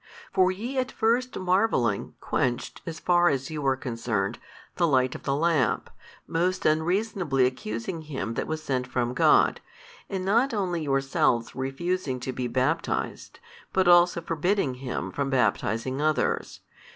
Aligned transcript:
For 0.33 0.51
ye 0.51 0.79
at 0.79 0.91
first 0.91 1.37
marvelling 1.37 2.15
quenched 2.19 2.81
(as 2.87 2.99
far 2.99 3.29
as 3.29 3.51
you 3.51 3.63
are 3.67 3.75
concerned) 3.77 4.39
the 4.77 4.87
light 4.87 5.13
of 5.13 5.21
the 5.21 5.35
lamp, 5.35 5.91
most 6.25 6.65
unreasonably 6.65 7.45
accusing 7.45 8.01
him 8.01 8.33
that 8.33 8.47
was 8.47 8.63
sent 8.63 8.87
from 8.87 9.13
God, 9.13 9.61
and 10.09 10.25
not 10.25 10.55
only 10.55 10.81
yourselves 10.81 11.53
refusing 11.55 12.19
to 12.21 12.31
be 12.33 12.47
baptized, 12.47 13.39
but 13.73 13.87
also 13.87 14.21
forbidding 14.21 14.73
him 14.81 15.11
from 15.11 15.29
baptizing 15.29 16.01
others. 16.01 16.61